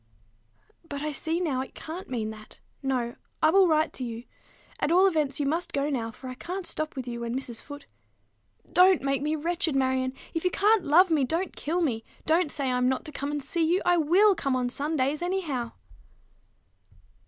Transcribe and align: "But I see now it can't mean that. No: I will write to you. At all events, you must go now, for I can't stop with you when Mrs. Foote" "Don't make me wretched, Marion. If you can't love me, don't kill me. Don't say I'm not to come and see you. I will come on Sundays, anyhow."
"But 0.89 1.03
I 1.03 1.11
see 1.11 1.39
now 1.39 1.61
it 1.61 1.75
can't 1.75 2.09
mean 2.09 2.31
that. 2.31 2.57
No: 2.81 3.17
I 3.43 3.51
will 3.51 3.67
write 3.67 3.93
to 3.93 4.03
you. 4.03 4.23
At 4.79 4.91
all 4.91 5.05
events, 5.05 5.39
you 5.39 5.45
must 5.45 5.73
go 5.73 5.91
now, 5.91 6.09
for 6.09 6.27
I 6.27 6.33
can't 6.33 6.65
stop 6.65 6.95
with 6.95 7.07
you 7.07 7.19
when 7.19 7.35
Mrs. 7.35 7.61
Foote" 7.61 7.85
"Don't 8.73 9.03
make 9.03 9.21
me 9.21 9.35
wretched, 9.35 9.75
Marion. 9.75 10.13
If 10.33 10.43
you 10.43 10.49
can't 10.49 10.85
love 10.85 11.11
me, 11.11 11.23
don't 11.23 11.55
kill 11.55 11.81
me. 11.81 12.03
Don't 12.25 12.51
say 12.51 12.71
I'm 12.71 12.89
not 12.89 13.05
to 13.05 13.11
come 13.11 13.29
and 13.31 13.43
see 13.43 13.63
you. 13.63 13.79
I 13.85 13.97
will 13.97 14.33
come 14.33 14.55
on 14.55 14.69
Sundays, 14.69 15.21
anyhow." 15.21 15.73